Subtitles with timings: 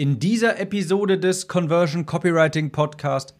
[0.00, 3.34] In dieser Episode des Conversion Copywriting Podcast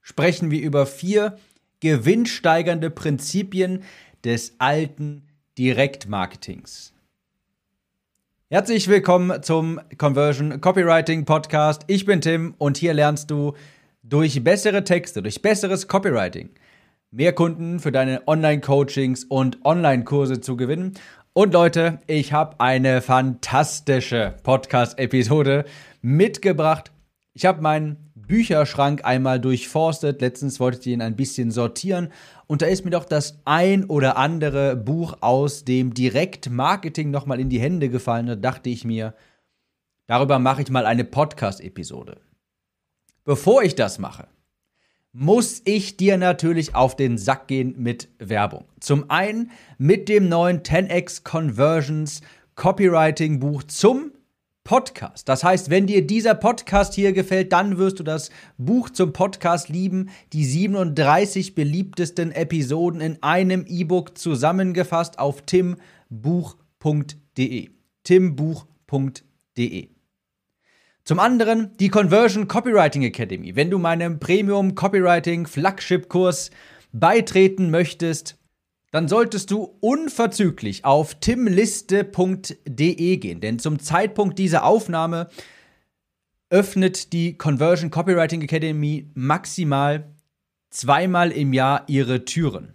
[0.00, 1.36] sprechen wir über vier
[1.80, 3.82] gewinnsteigernde Prinzipien
[4.24, 6.94] des alten Direktmarketings.
[8.48, 11.82] Herzlich willkommen zum Conversion Copywriting Podcast.
[11.88, 13.52] Ich bin Tim und hier lernst du
[14.02, 16.48] durch bessere Texte, durch besseres Copywriting
[17.10, 20.94] mehr Kunden für deine Online-Coachings und Online-Kurse zu gewinnen.
[21.32, 25.64] Und Leute, ich habe eine fantastische Podcast-Episode
[26.00, 26.92] mitgebracht.
[27.34, 30.20] Ich habe meinen Bücherschrank einmal durchforstet.
[30.20, 32.12] Letztens wollte ich ihn ein bisschen sortieren.
[32.46, 37.48] Und da ist mir doch das ein oder andere Buch aus dem Direktmarketing nochmal in
[37.48, 38.26] die Hände gefallen.
[38.26, 39.14] Da dachte ich mir,
[40.06, 42.20] darüber mache ich mal eine Podcast-Episode.
[43.24, 44.28] Bevor ich das mache,
[45.12, 48.64] muss ich dir natürlich auf den Sack gehen mit Werbung.
[48.80, 52.20] Zum einen mit dem neuen 10x Conversions
[52.54, 54.12] Copywriting Buch zum
[54.68, 55.28] Podcast.
[55.30, 59.70] Das heißt, wenn dir dieser Podcast hier gefällt, dann wirst du das Buch zum Podcast
[59.70, 60.10] lieben.
[60.34, 65.80] Die 37 beliebtesten Episoden in einem E-Book zusammengefasst auf timbuch.de.
[68.04, 69.88] timbuch.de.
[71.02, 73.56] Zum anderen die Conversion Copywriting Academy.
[73.56, 76.50] Wenn du meinem Premium Copywriting Flagship Kurs
[76.92, 78.36] beitreten möchtest,
[78.90, 85.28] dann solltest du unverzüglich auf timliste.de gehen, denn zum Zeitpunkt dieser Aufnahme
[86.50, 90.14] öffnet die Conversion Copywriting Academy maximal
[90.70, 92.72] zweimal im Jahr ihre Türen.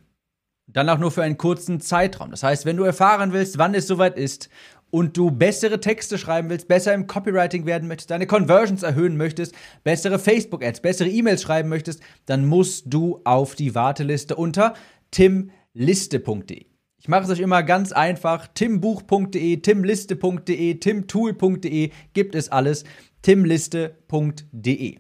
[0.68, 2.32] Dann auch nur für einen kurzen Zeitraum.
[2.32, 4.50] Das heißt, wenn du erfahren willst, wann es soweit ist
[4.92, 9.56] und du bessere Texte schreiben willst, besser im Copywriting werden möchtest, deine Conversions erhöhen möchtest,
[9.84, 14.76] bessere Facebook-Ads, bessere E-Mails schreiben möchtest, dann musst du auf die Warteliste unter
[15.10, 16.66] timliste.de timliste.de.
[16.98, 18.48] Ich mache es euch immer ganz einfach.
[18.48, 22.84] timbuch.de, timliste.de, timtool.de gibt es alles.
[23.22, 25.00] timliste.de.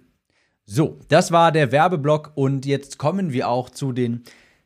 [0.65, 4.23] So, das war der Werbeblock und jetzt kommen wir auch zu den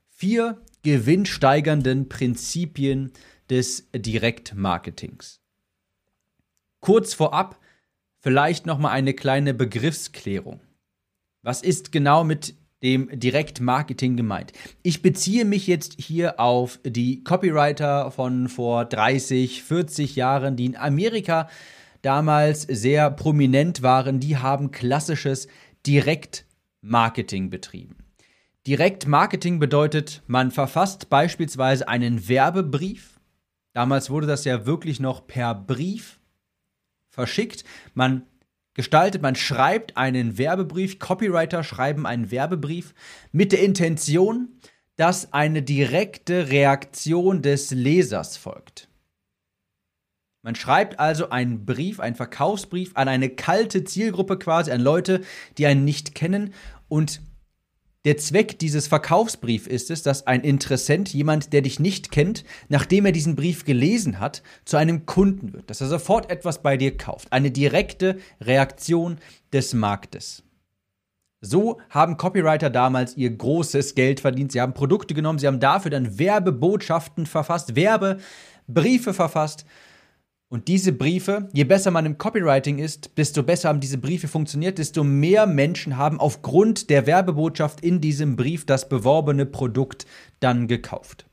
[0.10, 3.12] vier gewinnsteigernden Prinzipien
[3.50, 5.42] des Direktmarketings.
[6.80, 7.60] Kurz vorab
[8.20, 10.62] vielleicht noch mal eine kleine Begriffsklärung.
[11.42, 14.54] Was ist genau mit dem Direktmarketing gemeint.
[14.84, 20.78] Ich beziehe mich jetzt hier auf die Copywriter von vor 30, 40 Jahren, die in
[20.78, 21.50] Amerika
[22.02, 24.20] damals sehr prominent waren.
[24.20, 25.48] Die haben klassisches
[25.86, 27.98] Direktmarketing betrieben.
[28.68, 33.20] Direktmarketing bedeutet, man verfasst beispielsweise einen Werbebrief.
[33.74, 36.20] Damals wurde das ja wirklich noch per Brief
[37.10, 37.64] verschickt.
[37.94, 38.24] Man
[38.78, 39.22] gestaltet.
[39.22, 42.94] Man schreibt einen Werbebrief, Copywriter schreiben einen Werbebrief
[43.34, 44.60] mit der Intention,
[44.96, 48.88] dass eine direkte Reaktion des Lesers folgt.
[50.44, 55.22] Man schreibt also einen Brief, einen Verkaufsbrief an eine kalte Zielgruppe quasi, an Leute,
[55.58, 56.54] die einen nicht kennen
[56.88, 57.20] und
[58.08, 63.06] der Zweck dieses Verkaufsbriefs ist es, dass ein Interessent, jemand, der dich nicht kennt, nachdem
[63.06, 66.96] er diesen Brief gelesen hat, zu einem Kunden wird, dass er sofort etwas bei dir
[66.96, 67.34] kauft.
[67.34, 69.18] Eine direkte Reaktion
[69.52, 70.44] des Marktes.
[71.42, 74.54] So haben Copywriter damals ihr großes Geld verdient.
[74.54, 79.66] Sie haben Produkte genommen, sie haben dafür dann Werbebotschaften verfasst, Werbebriefe verfasst
[80.50, 84.78] und diese Briefe, je besser man im Copywriting ist, desto besser haben diese Briefe funktioniert,
[84.78, 90.06] desto mehr Menschen haben aufgrund der Werbebotschaft in diesem Brief das beworbene Produkt
[90.40, 91.26] dann gekauft.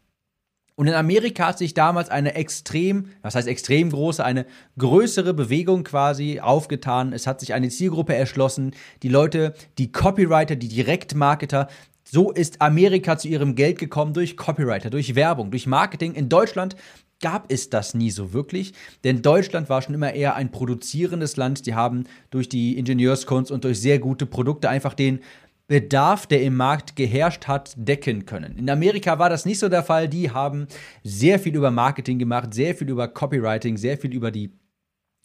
[0.76, 4.44] Und in Amerika hat sich damals eine extrem, was heißt extrem große, eine
[4.76, 7.12] größere Bewegung quasi aufgetan.
[7.12, 8.74] Es hat sich eine Zielgruppe erschlossen.
[9.04, 11.68] Die Leute, die Copywriter, die Direktmarketer,
[12.04, 16.14] so ist Amerika zu ihrem Geld gekommen durch Copywriter, durch Werbung, durch Marketing.
[16.14, 16.76] In Deutschland
[17.20, 21.66] gab es das nie so wirklich, denn Deutschland war schon immer eher ein produzierendes Land.
[21.66, 25.20] Die haben durch die Ingenieurskunst und durch sehr gute Produkte einfach den
[25.66, 28.58] Bedarf, der im Markt geherrscht hat, decken können.
[28.58, 30.08] In Amerika war das nicht so der Fall.
[30.08, 30.66] Die haben
[31.02, 34.52] sehr viel über Marketing gemacht, sehr viel über Copywriting, sehr viel über die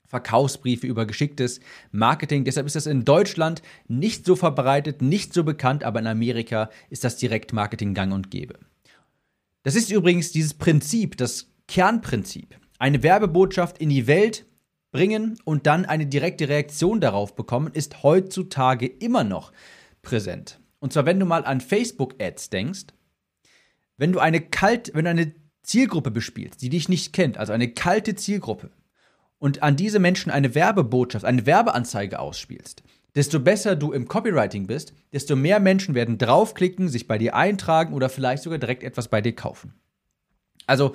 [0.09, 1.59] Verkaufsbriefe, über geschicktes
[1.92, 2.44] Marketing.
[2.44, 7.04] Deshalb ist das in Deutschland nicht so verbreitet, nicht so bekannt, aber in Amerika ist
[7.04, 8.56] das Direktmarketing gang und gäbe.
[9.63, 12.60] Das ist übrigens dieses Prinzip, das Kernprinzip.
[12.80, 14.45] Eine Werbebotschaft in die Welt
[14.92, 19.51] bringen und dann eine direkte Reaktion darauf bekommen, ist heutzutage immer noch
[20.01, 20.60] präsent.
[20.80, 22.86] Und zwar, wenn du mal an Facebook-Ads denkst,
[23.98, 27.72] wenn du eine kalt, wenn du eine Zielgruppe bespielst, die dich nicht kennt, also eine
[27.72, 28.72] kalte Zielgruppe,
[29.39, 32.83] und an diese Menschen eine Werbebotschaft, eine Werbeanzeige ausspielst,
[33.15, 37.94] desto besser du im Copywriting bist, desto mehr Menschen werden draufklicken, sich bei dir eintragen
[37.94, 39.74] oder vielleicht sogar direkt etwas bei dir kaufen.
[40.68, 40.94] Also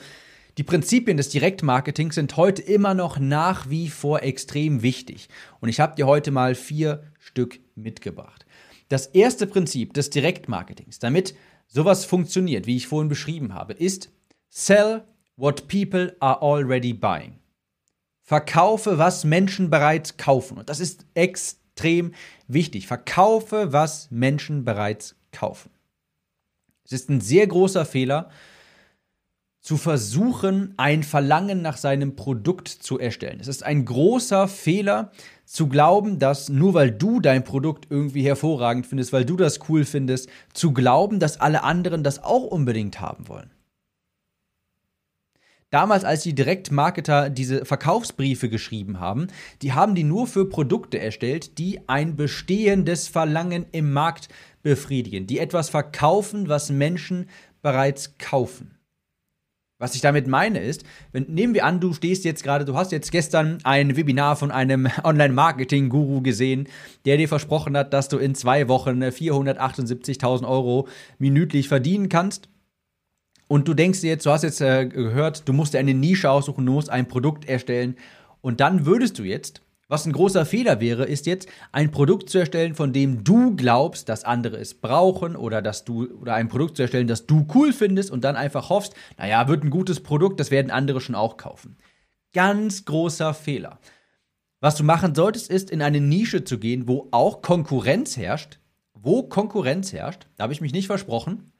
[0.56, 5.29] Die Prinzipien des Direktmarketings sind heute immer noch nach wie vor extrem wichtig.
[5.61, 8.47] Und ich habe dir heute mal vier Stück mitgebracht.
[8.88, 11.35] Das erste Prinzip des Direktmarketings, damit
[11.67, 14.11] sowas funktioniert, wie ich vorhin beschrieben habe, ist
[14.49, 15.02] Sell
[15.37, 17.40] what people are already buying.
[18.26, 20.56] Verkaufe, was Menschen bereits kaufen.
[20.56, 22.15] Und das ist extrem
[22.49, 22.87] wichtig.
[22.87, 25.71] Verkaufe, was Menschen bereits kaufen.
[26.87, 28.31] Es ist ein sehr großer Fehler,
[29.61, 33.41] zu versuchen, ein Verlangen nach seinem Produkt zu erstellen.
[33.41, 35.11] Es ist ein großer Fehler,
[35.47, 39.85] zu glauben, dass nur weil du dein Produkt irgendwie hervorragend findest, weil du das cool
[39.85, 43.50] findest, zu glauben, dass alle anderen das auch unbedingt haben wollen.
[45.75, 49.26] Damals, als die Direktmarketer diese Verkaufsbriefe geschrieben haben,
[49.61, 54.29] die haben die nur für Produkte erstellt, die ein bestehendes Verlangen im Markt
[54.62, 57.29] befriedigen, die etwas verkaufen, was Menschen
[57.61, 58.79] bereits kaufen.
[59.81, 62.93] Was ich damit meine ist, wenn, nehmen wir an, du stehst jetzt gerade, du hast
[62.93, 66.69] jetzt gestern ein Webinar von einem Online-Marketing-Guru gesehen,
[67.05, 70.87] der dir versprochen hat, dass du in zwei Wochen 478.000 Euro
[71.19, 72.49] minütlich verdienen kannst.
[73.46, 76.31] Und du denkst dir jetzt, du hast jetzt äh, gehört, du musst dir eine Nische
[76.31, 77.96] aussuchen, du musst ein Produkt erstellen.
[78.41, 82.38] Und dann würdest du jetzt was ein großer Fehler wäre, ist jetzt ein Produkt zu
[82.38, 86.76] erstellen, von dem du glaubst, dass andere es brauchen oder dass du oder ein Produkt
[86.76, 90.40] zu erstellen, das du cool findest und dann einfach hoffst, naja, wird ein gutes Produkt,
[90.40, 91.76] das werden andere schon auch kaufen.
[92.32, 93.79] Ganz großer Fehler.
[94.61, 98.58] Was du machen solltest, ist in eine Nische zu gehen, wo auch Konkurrenz herrscht,
[98.94, 101.52] wo Konkurrenz herrscht, da habe ich mich nicht versprochen,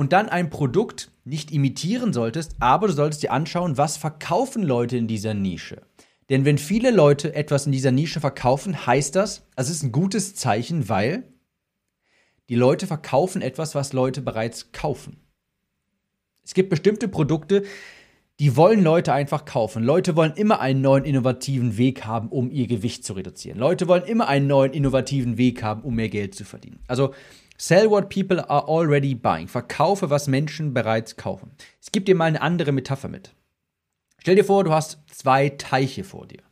[0.00, 4.96] und dann ein Produkt nicht imitieren solltest, aber du solltest dir anschauen, was verkaufen Leute
[4.96, 5.82] in dieser Nische.
[6.30, 9.92] Denn wenn viele Leute etwas in dieser Nische verkaufen, heißt das, also es ist ein
[9.92, 11.24] gutes Zeichen, weil
[12.48, 15.18] die Leute verkaufen etwas, was Leute bereits kaufen.
[16.42, 17.64] Es gibt bestimmte Produkte,
[18.38, 19.84] die wollen Leute einfach kaufen.
[19.84, 23.58] Leute wollen immer einen neuen innovativen Weg haben, um ihr Gewicht zu reduzieren.
[23.58, 26.80] Leute wollen immer einen neuen innovativen Weg haben, um mehr Geld zu verdienen.
[26.88, 27.12] Also
[27.60, 29.46] sell what people are already buying.
[29.46, 31.50] Verkaufe, was Menschen bereits kaufen.
[31.82, 33.34] Ich gebe dir mal eine andere Metapher mit.
[34.18, 36.42] Stell dir vor, du hast zwei Teiche vor dir.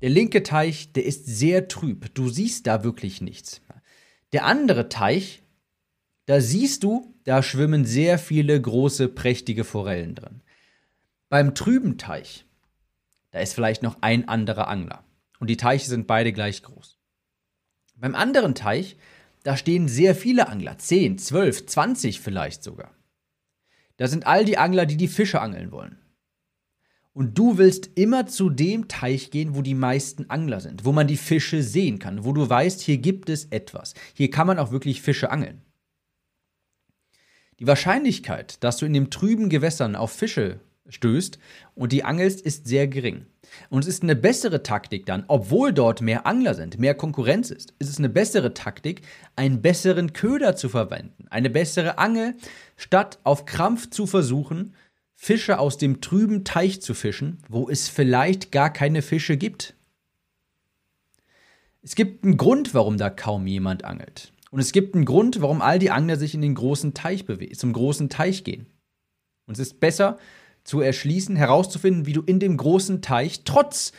[0.00, 2.14] Der linke Teich, der ist sehr trüb.
[2.14, 3.60] Du siehst da wirklich nichts.
[4.32, 5.42] Der andere Teich,
[6.26, 10.42] da siehst du, da schwimmen sehr viele große, prächtige Forellen drin.
[11.28, 12.46] Beim trüben Teich,
[13.32, 15.04] da ist vielleicht noch ein anderer Angler.
[15.40, 16.98] Und die Teiche sind beide gleich groß.
[17.96, 18.96] Beim anderen Teich,
[19.44, 20.78] da stehen sehr viele Angler.
[20.78, 22.92] 10, 12, 20 vielleicht sogar.
[23.98, 25.98] Da sind all die Angler, die die Fische angeln wollen.
[27.12, 31.06] Und du willst immer zu dem Teich gehen, wo die meisten Angler sind, wo man
[31.06, 33.94] die Fische sehen kann, wo du weißt, hier gibt es etwas.
[34.14, 35.62] Hier kann man auch wirklich Fische angeln.
[37.60, 40.58] Die Wahrscheinlichkeit, dass du in den trüben Gewässern auf Fische
[40.88, 41.38] stößt
[41.74, 43.26] und die angelst, ist sehr gering.
[43.68, 47.74] Und es ist eine bessere Taktik dann, obwohl dort mehr Angler sind, mehr Konkurrenz ist,
[47.78, 49.02] ist es eine bessere Taktik,
[49.36, 52.34] einen besseren Köder zu verwenden, eine bessere Angel,
[52.76, 54.74] statt auf Krampf zu versuchen,
[55.14, 59.74] Fische aus dem trüben Teich zu fischen, wo es vielleicht gar keine Fische gibt.
[61.82, 64.32] Es gibt einen Grund, warum da kaum jemand angelt.
[64.50, 67.54] Und es gibt einen Grund, warum all die Angler sich in den großen Teich bewegen,
[67.54, 68.66] zum großen Teich gehen.
[69.46, 70.18] Und es ist besser
[70.64, 73.92] zu erschließen, herauszufinden, wie du in dem großen Teich trotz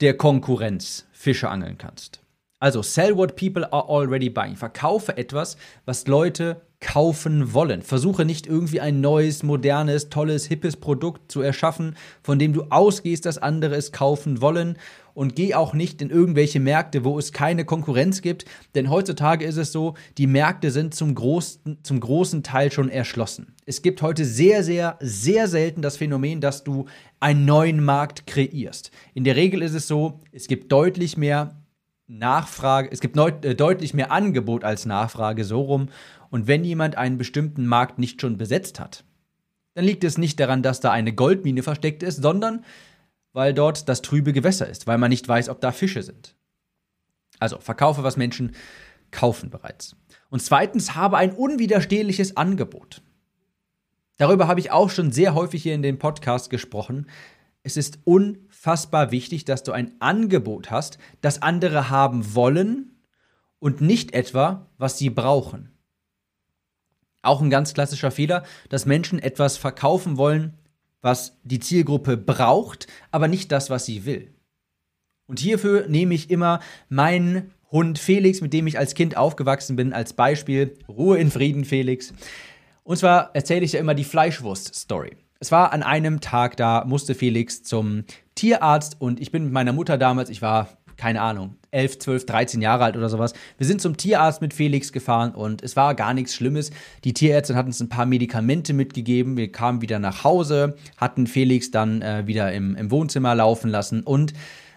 [0.00, 2.20] der Konkurrenz Fische angeln kannst.
[2.58, 4.56] Also sell what people are already buying.
[4.56, 7.82] Verkaufe etwas, was Leute kaufen wollen.
[7.82, 13.26] Versuche nicht irgendwie ein neues, modernes, tolles, hippes Produkt zu erschaffen, von dem du ausgehst,
[13.26, 14.78] dass andere es kaufen wollen.
[15.16, 18.44] Und geh auch nicht in irgendwelche Märkte, wo es keine Konkurrenz gibt.
[18.74, 23.54] Denn heutzutage ist es so, die Märkte sind zum großen, zum großen Teil schon erschlossen.
[23.64, 26.84] Es gibt heute sehr, sehr, sehr selten das Phänomen, dass du
[27.18, 28.90] einen neuen Markt kreierst.
[29.14, 31.62] In der Regel ist es so, es gibt deutlich mehr
[32.08, 35.88] Nachfrage, es gibt äh, deutlich mehr Angebot als Nachfrage so rum.
[36.28, 39.02] Und wenn jemand einen bestimmten Markt nicht schon besetzt hat,
[39.72, 42.66] dann liegt es nicht daran, dass da eine Goldmine versteckt ist, sondern
[43.36, 46.34] weil dort das trübe Gewässer ist, weil man nicht weiß, ob da Fische sind.
[47.38, 48.54] Also verkaufe, was Menschen
[49.10, 49.94] kaufen bereits.
[50.30, 53.02] Und zweitens habe ein unwiderstehliches Angebot.
[54.16, 57.10] Darüber habe ich auch schon sehr häufig hier in den Podcast gesprochen.
[57.62, 63.02] Es ist unfassbar wichtig, dass du ein Angebot hast, das andere haben wollen
[63.58, 65.76] und nicht etwa, was sie brauchen.
[67.20, 70.56] Auch ein ganz klassischer Fehler, dass Menschen etwas verkaufen wollen,
[71.06, 74.34] was die Zielgruppe braucht, aber nicht das, was sie will.
[75.26, 79.92] Und hierfür nehme ich immer meinen Hund Felix, mit dem ich als Kind aufgewachsen bin,
[79.92, 80.76] als Beispiel.
[80.88, 82.12] Ruhe in Frieden, Felix.
[82.84, 85.16] Und zwar erzähle ich ja immer die Fleischwurst-Story.
[85.40, 89.72] es war an einem Tag, da musste Felix zum Tierarzt und ich bin mit meiner
[89.72, 93.34] Mutter damals, ich war, keine Ahnung, 11, 12, 13 Jahre alt oder sowas.
[93.58, 96.70] Wir sind zum Tierarzt mit Felix gefahren und es war gar nichts Schlimmes.
[97.04, 99.36] Die Tierärztin hat uns ein paar Medikamente mitgegeben.
[99.36, 104.02] Wir kamen wieder nach Hause, hatten Felix dann äh, wieder im, im Wohnzimmer laufen lassen
[104.02, 104.32] und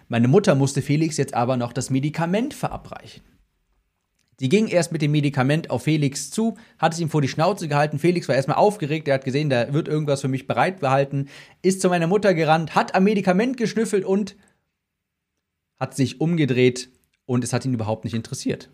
[0.08, 3.22] meine Mutter musste Felix jetzt aber noch das Medikament verabreichen.
[4.40, 7.68] Sie ging erst mit dem Medikament auf Felix zu, hat es ihm vor die Schnauze
[7.68, 7.98] gehalten.
[7.98, 11.28] Felix war erstmal aufgeregt, er hat gesehen, da wird irgendwas für mich bereitgehalten,
[11.62, 14.34] ist zu meiner Mutter gerannt, hat am Medikament geschnüffelt und
[15.80, 16.90] hat sich umgedreht
[17.26, 18.70] und es hat ihn überhaupt nicht interessiert.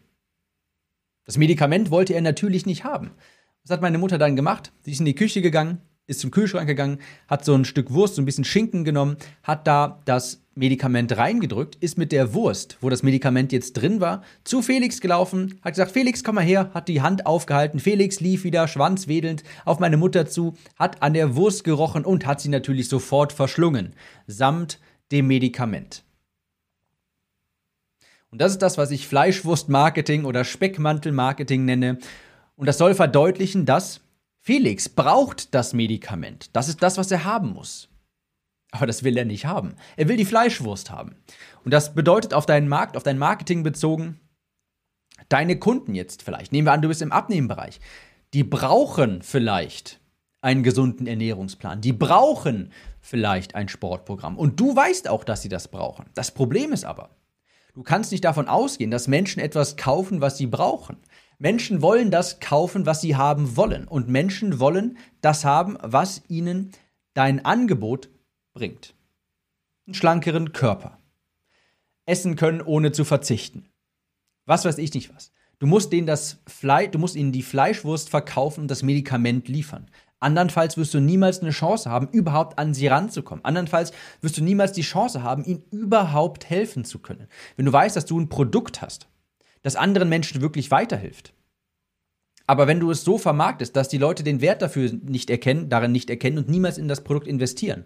[1.25, 3.13] Das Medikament wollte er natürlich nicht haben.
[3.63, 4.73] Was hat meine Mutter dann gemacht?
[4.83, 8.15] Sie ist in die Küche gegangen, ist zum Kühlschrank gegangen, hat so ein Stück Wurst,
[8.15, 12.89] so ein bisschen Schinken genommen, hat da das Medikament reingedrückt, ist mit der Wurst, wo
[12.89, 16.89] das Medikament jetzt drin war, zu Felix gelaufen, hat gesagt, Felix, komm mal her, hat
[16.89, 17.81] die Hand aufgehalten.
[17.81, 22.41] Felix lief wieder schwanzwedelnd auf meine Mutter zu, hat an der Wurst gerochen und hat
[22.41, 23.95] sie natürlich sofort verschlungen,
[24.27, 24.79] samt
[25.13, 26.05] dem Medikament.
[28.37, 31.97] Und das ist das, was ich Fleischwurstmarketing oder Speckmantelmarketing nenne.
[32.57, 34.03] Und das soll verdeutlichen, dass
[34.43, 36.55] Felix braucht das Medikament.
[36.55, 37.89] Das ist das, was er haben muss.
[38.73, 39.77] Aber das will er nicht haben.
[39.97, 41.17] Er will die Fleischwurst haben.
[41.65, 44.21] Und das bedeutet auf deinen Markt, auf dein Marketing bezogen,
[45.31, 47.81] deine Kunden jetzt vielleicht, nehmen wir an, du bist im Abnehmenbereich,
[48.35, 49.99] die brauchen vielleicht
[50.43, 51.81] einen gesunden Ernährungsplan.
[51.81, 54.37] Die brauchen vielleicht ein Sportprogramm.
[54.37, 56.05] Und du weißt auch, dass sie das brauchen.
[56.13, 57.09] Das Problem ist aber,
[57.77, 60.97] du kannst nicht davon ausgehen, dass Menschen etwas kaufen, was sie brauchen.
[61.39, 63.87] Menschen wollen das kaufen, was sie haben wollen.
[63.87, 66.73] Und Menschen wollen das haben, was ihnen
[67.13, 68.09] dein Angebot
[68.55, 68.95] bringt.
[69.87, 70.99] Einen schlankeren Körper.
[72.07, 73.69] Essen können, ohne zu verzichten.
[74.47, 75.31] Was weiß ich nicht was.
[75.59, 79.91] Du musst denen das Fleisch, du musst ihnen die Fleischwurst verkaufen und das Medikament liefern.
[80.21, 83.45] Andernfalls wirst du niemals eine Chance haben, überhaupt an sie ranzukommen.
[83.45, 83.93] Andernfalls
[84.23, 87.29] wirst du niemals die Chance haben, ihnen überhaupt helfen zu können.
[87.57, 89.09] Wenn du weißt, dass du ein Produkt hast,
[89.63, 91.35] das anderen Menschen wirklich weiterhilft.
[92.47, 95.93] Aber wenn du es so vermarktest, dass die Leute den Wert dafür nicht erkennen, darin
[95.93, 97.85] nicht erkennen und niemals in das Produkt investieren,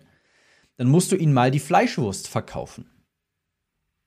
[0.76, 2.90] dann musst du ihnen mal die Fleischwurst verkaufen.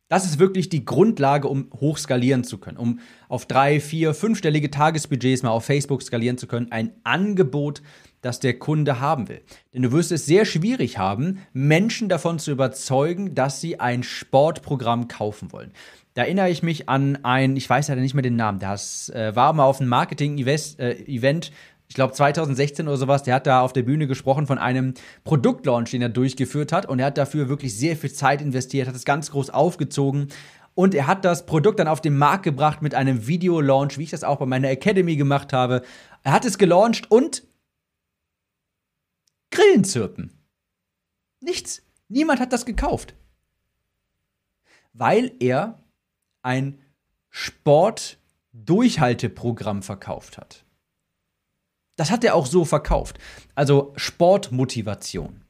[0.10, 3.00] Das ist wirklich die Grundlage, um hoch skalieren zu können, um
[3.30, 6.72] auf drei, vier, fünfstellige Tagesbudgets mal auf Facebook skalieren zu können.
[6.72, 7.82] Ein Angebot,
[8.24, 9.42] das der Kunde haben will.
[9.74, 15.08] Denn du wirst es sehr schwierig haben, Menschen davon zu überzeugen, dass sie ein Sportprogramm
[15.08, 15.72] kaufen wollen.
[16.16, 19.36] Da erinnere ich mich an ein, ich weiß ja nicht mehr den Namen, das äh,
[19.36, 20.94] war mal auf einem Marketing-Event, äh,
[21.88, 24.94] ich glaube 2016 oder sowas, der hat da auf der Bühne gesprochen von einem
[25.26, 28.96] Produktlaunch, den er durchgeführt hat und er hat dafür wirklich sehr viel Zeit investiert, hat
[28.96, 30.30] es ganz groß aufgezogen
[30.76, 34.12] und er hat das Produkt dann auf den Markt gebracht mit einem Video-Launch, wie ich
[34.12, 35.82] das auch bei meiner Academy gemacht habe.
[36.24, 37.44] Er hat es gelauncht und
[39.54, 40.32] Grillen zirpen.
[41.40, 41.84] Nichts.
[42.08, 43.14] Niemand hat das gekauft.
[44.94, 45.84] Weil er
[46.42, 46.82] ein
[47.30, 50.66] Sportdurchhalteprogramm verkauft hat.
[51.96, 53.20] Das hat er auch so verkauft.
[53.56, 55.46] Also Sportmotivation.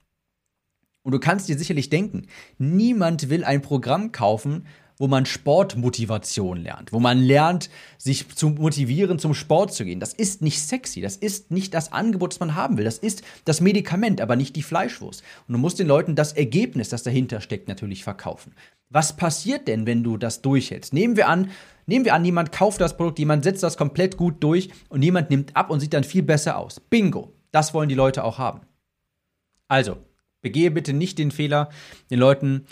[1.01, 4.67] Und du kannst dir sicherlich denken, niemand will ein Programm kaufen,
[4.97, 9.99] wo man Sportmotivation lernt, wo man lernt, sich zu motivieren, zum Sport zu gehen.
[9.99, 12.85] Das ist nicht sexy, das ist nicht das Angebot, das man haben will.
[12.85, 15.23] Das ist das Medikament, aber nicht die Fleischwurst.
[15.47, 18.53] Und du musst den Leuten das Ergebnis, das dahinter steckt, natürlich verkaufen.
[18.89, 20.93] Was passiert denn, wenn du das durchhältst?
[20.93, 21.49] Nehmen wir an,
[21.87, 25.29] nehmen wir an, jemand kauft das Produkt, jemand setzt das komplett gut durch und jemand
[25.29, 26.79] nimmt ab und sieht dann viel besser aus.
[26.79, 27.33] Bingo.
[27.51, 28.61] Das wollen die Leute auch haben.
[29.67, 29.97] Also,
[30.41, 31.69] begehe bitte nicht den Fehler,
[32.09, 32.65] den Leuten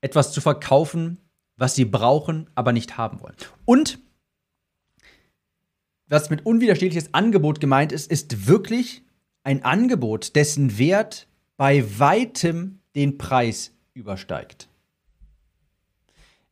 [0.00, 1.18] etwas zu verkaufen,
[1.56, 3.36] was sie brauchen, aber nicht haben wollen.
[3.64, 3.98] Und
[6.08, 9.04] was mit unwiderstehliches Angebot gemeint ist, ist wirklich
[9.42, 14.70] ein Angebot, dessen Wert bei weitem den Preis übersteigt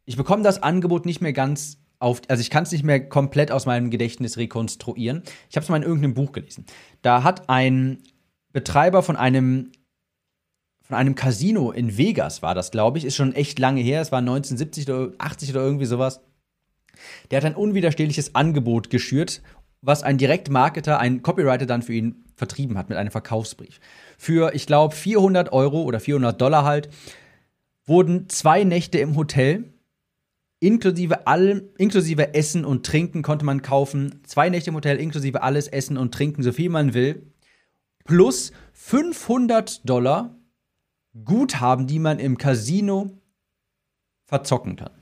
[0.08, 3.52] ich bekomme das Angebot nicht mehr ganz auf, also ich kann es nicht mehr komplett
[3.52, 5.22] aus meinem Gedächtnis rekonstruieren.
[5.50, 6.64] Ich habe es mal in irgendeinem Buch gelesen.
[7.02, 8.02] Da hat ein
[8.54, 9.70] Betreiber von einem
[10.88, 14.10] von einem Casino in Vegas war das, glaube ich, ist schon echt lange her, es
[14.10, 16.20] war 1970 oder 80 oder irgendwie sowas.
[17.30, 19.42] Der hat ein unwiderstehliches Angebot geschürt,
[19.82, 23.80] was ein Direktmarketer, ein Copywriter dann für ihn vertrieben hat mit einem Verkaufsbrief.
[24.16, 26.88] Für, ich glaube, 400 Euro oder 400 Dollar halt,
[27.84, 29.64] wurden zwei Nächte im Hotel
[30.60, 34.20] Inklusive allem, inklusive Essen und Trinken konnte man kaufen.
[34.24, 37.30] Zwei Nächte im Hotel, inklusive alles Essen und Trinken, so viel man will.
[38.04, 40.34] Plus 500 Dollar
[41.24, 43.18] Guthaben, die man im Casino
[44.24, 44.92] verzocken kann.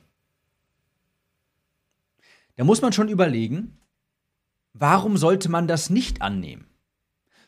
[2.56, 3.78] Da muss man schon überlegen,
[4.72, 6.66] warum sollte man das nicht annehmen?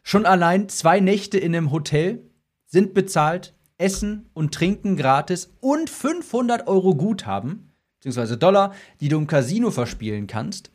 [0.02, 2.30] Schon allein zwei Nächte in einem Hotel
[2.66, 9.26] sind bezahlt, Essen und Trinken gratis und 500 Euro Guthaben, beziehungsweise Dollar, die du im
[9.26, 10.70] Casino verspielen kannst,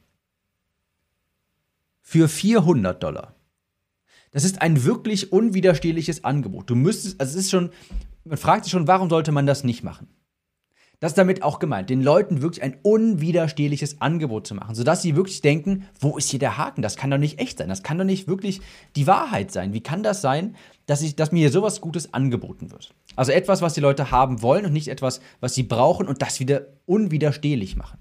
[2.01, 3.35] für 400 Dollar.
[4.33, 6.69] Das ist ein wirklich unwiderstehliches Angebot.
[6.69, 7.69] Du müsstest, also es ist schon,
[8.25, 10.07] man fragt sich schon, warum sollte man das nicht machen?
[10.99, 15.15] Das ist damit auch gemeint, den Leuten wirklich ein unwiderstehliches Angebot zu machen, sodass sie
[15.17, 16.81] wirklich denken, wo ist hier der Haken?
[16.81, 18.61] Das kann doch nicht echt sein, das kann doch nicht wirklich
[18.95, 19.73] die Wahrheit sein.
[19.73, 22.95] Wie kann das sein, dass, ich, dass mir hier sowas Gutes angeboten wird?
[23.17, 26.39] Also etwas, was die Leute haben wollen und nicht etwas, was sie brauchen und das
[26.39, 27.99] wieder unwiderstehlich machen.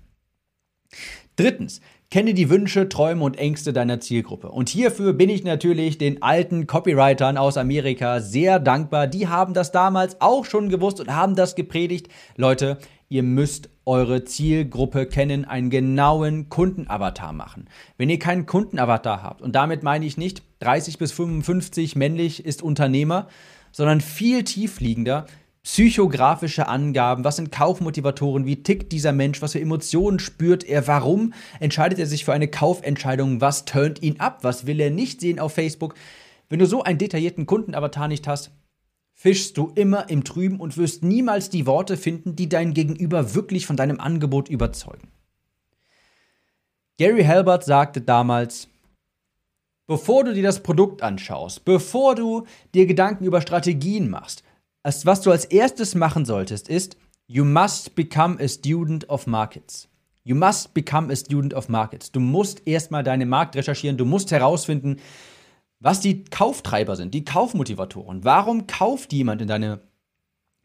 [1.36, 1.80] Drittens,
[2.12, 4.50] Kenne die Wünsche, Träume und Ängste deiner Zielgruppe.
[4.50, 9.06] Und hierfür bin ich natürlich den alten Copywritern aus Amerika sehr dankbar.
[9.06, 12.08] Die haben das damals auch schon gewusst und haben das gepredigt.
[12.36, 12.76] Leute,
[13.08, 17.66] ihr müsst eure Zielgruppe kennen, einen genauen Kundenavatar machen.
[17.96, 22.62] Wenn ihr keinen Kundenavatar habt, und damit meine ich nicht 30 bis 55 männlich ist
[22.62, 23.26] Unternehmer,
[23.70, 25.24] sondern viel tiefliegender,
[25.62, 31.32] psychografische Angaben, was sind Kaufmotivatoren, wie tickt dieser Mensch, was für Emotionen spürt er, warum
[31.60, 35.38] entscheidet er sich für eine Kaufentscheidung, was turnt ihn ab, was will er nicht sehen
[35.38, 35.94] auf Facebook.
[36.48, 38.50] Wenn du so einen detaillierten Kundenavatar nicht hast,
[39.14, 43.66] fischst du immer im Trüben und wirst niemals die Worte finden, die dein Gegenüber wirklich
[43.66, 45.08] von deinem Angebot überzeugen.
[46.98, 48.68] Gary Halbert sagte damals,
[49.86, 54.42] bevor du dir das Produkt anschaust, bevor du dir Gedanken über Strategien machst,
[54.82, 56.96] was du als erstes machen solltest, ist,
[57.26, 59.88] you must become a student of markets.
[60.24, 62.12] You must become a student of markets.
[62.12, 64.98] Du musst erstmal deine Markt recherchieren, du musst herausfinden,
[65.80, 68.24] was die Kauftreiber sind, die Kaufmotivatoren.
[68.24, 69.80] Warum kauft jemand in, deine,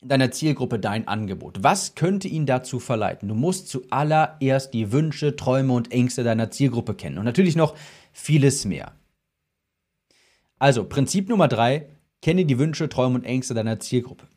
[0.02, 1.64] in deiner Zielgruppe dein Angebot?
[1.64, 3.28] Was könnte ihn dazu verleiten?
[3.28, 7.76] Du musst zuallererst die Wünsche, Träume und Ängste deiner Zielgruppe kennen und natürlich noch
[8.12, 8.92] vieles mehr.
[10.60, 11.88] Also, Prinzip Nummer drei,
[12.22, 14.28] Kenne die Wünsche, Träume und Ängste deiner Zielgruppe.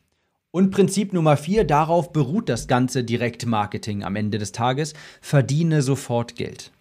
[0.51, 6.35] Und Prinzip Nummer vier, darauf beruht das ganze Direktmarketing am Ende des Tages, verdiene sofort
[6.35, 6.71] Geld.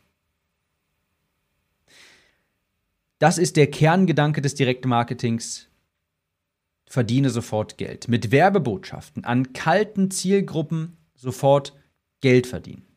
[3.20, 5.68] Das ist der Kerngedanke des Direktmarketings.
[6.86, 8.08] Verdiene sofort Geld.
[8.08, 11.78] Mit Werbebotschaften an kalten Zielgruppen sofort
[12.20, 12.89] Geld verdienen.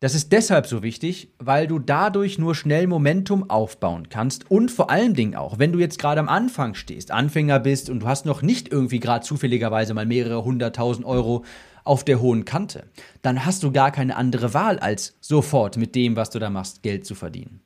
[0.00, 4.90] Das ist deshalb so wichtig, weil du dadurch nur schnell Momentum aufbauen kannst und vor
[4.90, 8.26] allen Dingen auch, wenn du jetzt gerade am Anfang stehst, Anfänger bist und du hast
[8.26, 11.44] noch nicht irgendwie gerade zufälligerweise mal mehrere hunderttausend Euro
[11.84, 12.90] auf der hohen Kante,
[13.22, 16.82] dann hast du gar keine andere Wahl, als sofort mit dem, was du da machst,
[16.82, 17.60] Geld zu verdienen.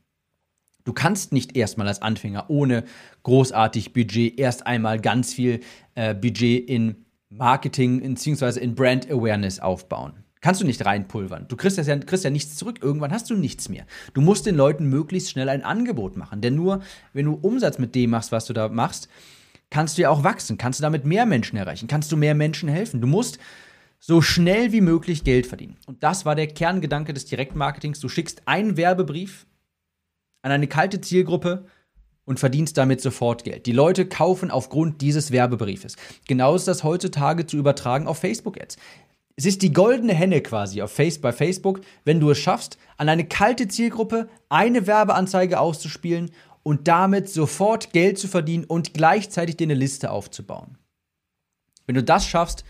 [0.85, 2.85] Du kannst nicht erstmal als Anfänger ohne
[3.23, 5.61] großartig Budget erst einmal ganz viel
[5.95, 8.61] äh, Budget in Marketing bzw.
[8.61, 10.25] in Brand Awareness aufbauen.
[10.41, 11.47] Kannst du nicht reinpulvern.
[11.49, 12.79] Du kriegst, ja, kriegst ja nichts zurück.
[12.81, 13.87] Irgendwann hast du nichts mehr.
[14.15, 16.41] Du musst den Leuten möglichst schnell ein Angebot machen.
[16.41, 19.09] Denn nur, wenn du Umsatz mit dem machst, was du da machst,
[19.71, 20.59] kannst du ja auch wachsen.
[20.59, 21.89] Kannst du damit mehr Menschen erreichen.
[21.89, 23.01] Kannst du mehr Menschen helfen.
[23.01, 23.39] Du musst
[23.99, 25.77] so schnell wie möglich Geld verdienen.
[25.87, 28.01] Und das war der Kerngedanke des Direktmarketings.
[28.01, 29.47] Du schickst einen Werbebrief
[30.43, 31.67] an eine kalte Zielgruppe
[32.25, 33.67] und verdienst damit sofort Geld.
[33.67, 35.97] Die Leute kaufen aufgrund dieses Werbebriefes.
[36.29, 38.77] Genau ist das heutzutage zu übertragen auf Facebook-Ads.
[39.39, 43.09] Es ist die goldene Henne quasi auf Face bei Facebook, wenn du es schaffst, an
[43.09, 46.33] eine kalte Zielgruppe eine Werbeanzeige auszuspielen
[46.65, 50.77] und damit sofort Geld zu verdienen und gleichzeitig dir eine Liste aufzubauen.
[51.87, 52.65] Wenn du das schaffst,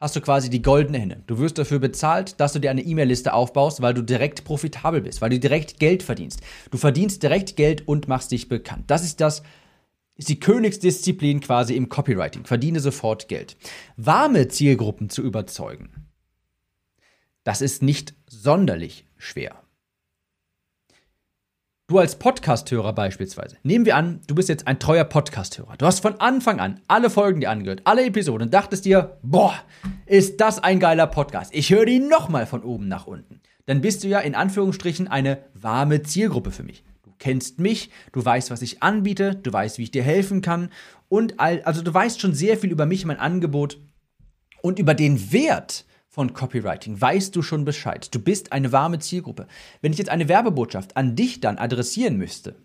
[0.00, 1.22] hast du quasi die goldene Henne.
[1.28, 5.20] Du wirst dafür bezahlt, dass du dir eine E-Mail-Liste aufbaust, weil du direkt profitabel bist,
[5.20, 6.40] weil du direkt Geld verdienst.
[6.72, 8.86] Du verdienst direkt Geld und machst dich bekannt.
[8.88, 9.44] Das ist das,
[10.16, 12.44] ist die Königsdisziplin quasi im Copywriting.
[12.44, 13.56] Verdiene sofort Geld.
[13.96, 15.90] Warme Zielgruppen zu überzeugen,
[17.44, 19.62] das ist nicht sonderlich schwer.
[21.88, 23.56] Du als Podcasthörer beispielsweise.
[23.64, 25.76] Nehmen wir an, du bist jetzt ein treuer Podcasthörer.
[25.76, 29.54] Du hast von Anfang an alle Folgen dir angehört, alle Episoden und dachtest dir, boah,
[30.06, 31.52] ist das ein geiler Podcast.
[31.52, 33.40] Ich höre die nochmal von oben nach unten.
[33.66, 36.84] Dann bist du ja in Anführungsstrichen eine warme Zielgruppe für mich
[37.22, 40.70] kennst mich, du weißt, was ich anbiete, du weißt, wie ich dir helfen kann
[41.08, 43.78] und all, also du weißt schon sehr viel über mich, mein Angebot
[44.60, 48.12] und über den Wert von Copywriting weißt du schon Bescheid.
[48.12, 49.46] Du bist eine warme Zielgruppe.
[49.80, 52.56] Wenn ich jetzt eine Werbebotschaft an dich dann adressieren müsste,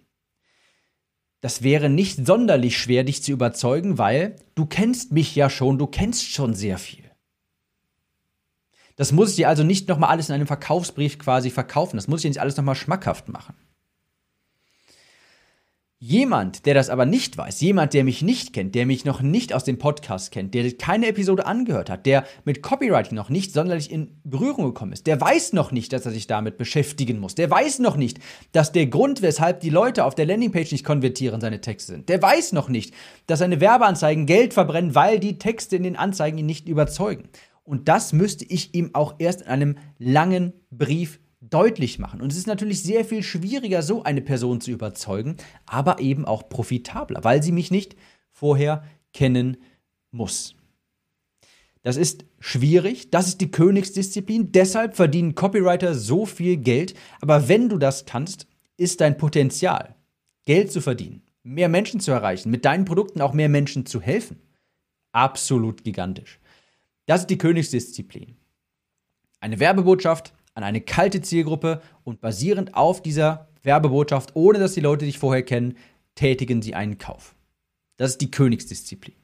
[1.41, 5.85] das wäre nicht sonderlich schwer, dich zu überzeugen, weil du kennst mich ja schon, du
[5.85, 7.05] kennst schon sehr viel.
[8.95, 11.95] Das muss ich dir also nicht nochmal alles in einem Verkaufsbrief quasi verkaufen.
[11.95, 13.53] Das muss ich dir nicht alles nochmal schmackhaft machen.
[15.99, 19.51] Jemand, der das aber nicht weiß, jemand, der mich nicht kennt, der mich noch nicht
[19.51, 23.91] aus dem Podcast kennt, der keine Episode angehört hat, der mit Copywriting noch nicht sonderlich
[23.91, 27.33] in Berührung gekommen ist, der weiß noch nicht, dass er sich damit beschäftigen muss.
[27.33, 28.19] Der weiß noch nicht,
[28.51, 32.09] dass der Grund, weshalb die Leute auf der Landingpage nicht konvertieren, seine Texte sind.
[32.09, 32.93] Der weiß noch nicht,
[33.25, 37.27] dass seine Werbeanzeigen Geld verbrennen, weil die Texte in den Anzeigen ihn nicht überzeugen.
[37.63, 42.21] Und das müsste ich ihm auch erst in einem langen Brief deutlich machen.
[42.21, 46.49] Und es ist natürlich sehr viel schwieriger, so eine Person zu überzeugen, aber eben auch
[46.49, 47.95] profitabler, weil sie mich nicht
[48.31, 49.57] vorher kennen
[50.11, 50.55] muss.
[51.83, 57.69] Das ist schwierig, das ist die Königsdisziplin, deshalb verdienen Copywriter so viel Geld, aber wenn
[57.69, 59.95] du das kannst, ist dein Potenzial,
[60.45, 64.41] Geld zu verdienen, mehr Menschen zu erreichen, mit deinen Produkten auch mehr Menschen zu helfen,
[65.13, 66.39] absolut gigantisch.
[67.05, 68.35] Das ist die Königsdisziplin.
[69.39, 75.05] Eine Werbebotschaft an eine kalte Zielgruppe und basierend auf dieser Werbebotschaft, ohne dass die Leute
[75.05, 75.77] dich vorher kennen,
[76.15, 77.35] tätigen sie einen Kauf.
[77.97, 79.15] Das ist die Königsdisziplin.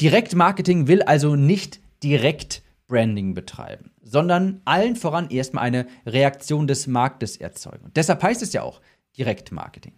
[0.00, 7.36] Direktmarketing will also nicht direkt Branding betreiben, sondern allen voran erstmal eine Reaktion des Marktes
[7.36, 7.84] erzeugen.
[7.84, 8.80] Und deshalb heißt es ja auch
[9.18, 9.92] Direktmarketing.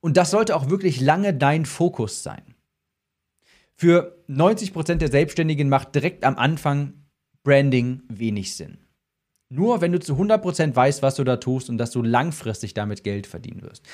[0.00, 2.54] Und das sollte auch wirklich lange dein Fokus sein.
[3.74, 6.94] Für 90% der Selbstständigen macht direkt am Anfang
[7.42, 8.78] Branding wenig Sinn.
[9.48, 13.04] Nur wenn du zu 100% weißt, was du da tust und dass du langfristig damit
[13.04, 13.86] Geld verdienen wirst.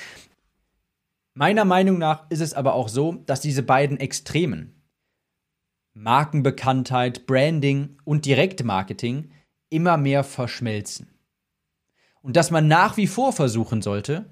[1.34, 4.82] Meiner Meinung nach ist es aber auch so, dass diese beiden Extremen,
[5.94, 9.30] Markenbekanntheit, Branding und Direktmarketing,
[9.68, 11.08] immer mehr verschmelzen.
[12.22, 14.30] Und dass man nach wie vor versuchen sollte,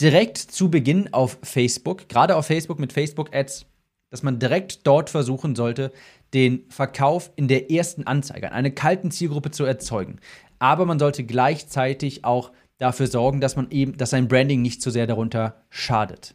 [0.00, 3.66] direkt zu Beginn auf Facebook, gerade auf Facebook mit Facebook-Ads,
[4.10, 5.92] dass man direkt dort versuchen sollte,
[6.34, 10.20] den Verkauf in der ersten Anzeige an eine kalten Zielgruppe zu erzeugen
[10.58, 14.90] aber man sollte gleichzeitig auch dafür sorgen, dass man eben, dass sein Branding nicht zu
[14.90, 16.34] sehr darunter schadet.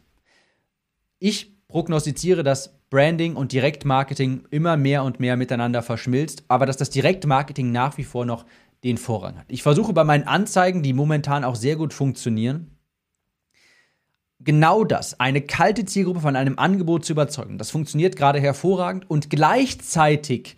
[1.18, 6.90] Ich prognostiziere, dass Branding und Direktmarketing immer mehr und mehr miteinander verschmilzt, aber dass das
[6.90, 8.44] Direktmarketing nach wie vor noch
[8.84, 9.46] den Vorrang hat.
[9.48, 12.76] Ich versuche bei meinen Anzeigen, die momentan auch sehr gut funktionieren,
[14.40, 17.58] genau das, eine kalte Zielgruppe von einem Angebot zu überzeugen.
[17.58, 20.56] Das funktioniert gerade hervorragend und gleichzeitig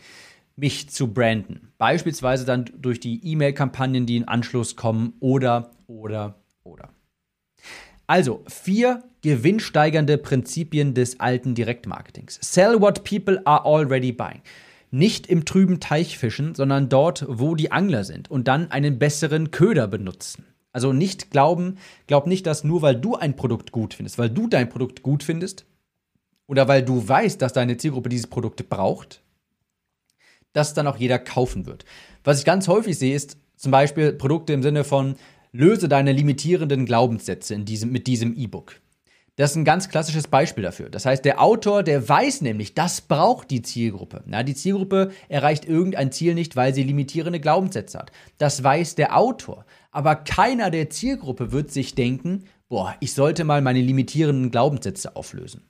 [0.57, 1.73] mich zu branden.
[1.79, 6.91] Beispielsweise dann durch die E-Mail-Kampagnen, die in Anschluss kommen oder, oder, oder.
[8.07, 12.39] Also, vier gewinnsteigernde Prinzipien des alten Direktmarketings.
[12.43, 14.43] Sell what people are already buying.
[14.91, 19.51] Nicht im trüben Teich fischen, sondern dort, wo die Angler sind und dann einen besseren
[19.51, 20.45] Köder benutzen.
[20.73, 24.47] Also nicht glauben, glaub nicht, dass nur weil du ein Produkt gut findest, weil du
[24.47, 25.67] dein Produkt gut findest
[26.47, 29.23] oder weil du weißt, dass deine Zielgruppe dieses Produkt braucht,
[30.55, 31.85] dass dann auch jeder kaufen wird.
[32.25, 35.17] Was ich ganz häufig sehe, ist zum Beispiel Produkte im Sinne von
[35.53, 38.81] löse deine limitierenden Glaubenssätze in diesem, mit diesem E-Book.
[39.37, 40.91] Das ist ein ganz klassisches Beispiel dafür.
[40.91, 44.23] Das heißt, der Autor, der weiß nämlich, das braucht die Zielgruppe.
[44.27, 48.13] Na, die Zielgruppe erreicht irgendein Ziel nicht, weil sie limitierende Glaubenssätze hat.
[48.39, 49.65] Das weiß der Autor.
[49.91, 55.63] Aber keiner der Zielgruppe wird sich denken, boah, ich sollte mal meine limitierenden Glaubenssätze auflösen.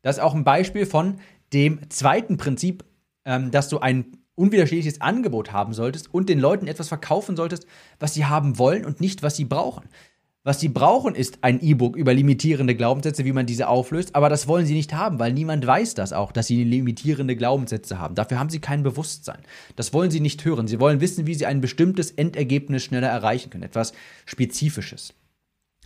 [0.00, 1.18] Das ist auch ein Beispiel von,
[1.52, 2.84] dem zweiten Prinzip,
[3.24, 7.66] ähm, dass du ein unwiderstehliches Angebot haben solltest und den Leuten etwas verkaufen solltest,
[7.98, 9.88] was sie haben wollen und nicht, was sie brauchen.
[10.46, 14.46] Was sie brauchen, ist ein E-Book über limitierende Glaubenssätze, wie man diese auflöst, aber das
[14.46, 18.14] wollen sie nicht haben, weil niemand weiß das auch, dass sie limitierende Glaubenssätze haben.
[18.14, 19.40] Dafür haben sie kein Bewusstsein.
[19.74, 20.68] Das wollen sie nicht hören.
[20.68, 23.92] Sie wollen wissen, wie sie ein bestimmtes Endergebnis schneller erreichen können, etwas
[24.24, 25.14] Spezifisches.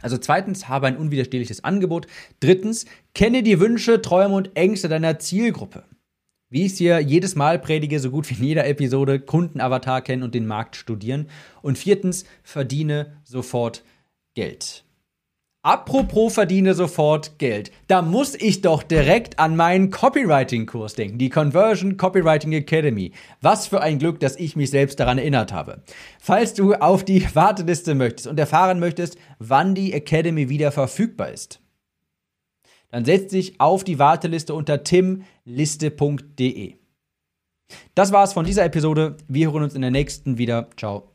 [0.02, 2.06] Also zweitens, habe ein unwiderstehliches Angebot.
[2.40, 5.84] Drittens, kenne die Wünsche, Träume und Ängste deiner Zielgruppe.
[6.48, 10.24] Wie ich es hier jedes Mal predige, so gut wie in jeder Episode, Kundenavatar kennen
[10.24, 11.28] und den Markt studieren.
[11.62, 13.84] Und viertens, verdiene sofort
[14.34, 14.84] Geld.
[15.62, 17.70] Apropos verdiene sofort Geld.
[17.86, 23.12] Da muss ich doch direkt an meinen Copywriting-Kurs denken, die Conversion Copywriting Academy.
[23.42, 25.82] Was für ein Glück, dass ich mich selbst daran erinnert habe.
[26.18, 31.60] Falls du auf die Warteliste möchtest und erfahren möchtest, wann die Academy wieder verfügbar ist,
[32.90, 36.76] dann setz dich auf die Warteliste unter timliste.de.
[37.94, 39.16] Das war's von dieser Episode.
[39.28, 40.70] Wir hören uns in der nächsten wieder.
[40.76, 41.10] Ciao.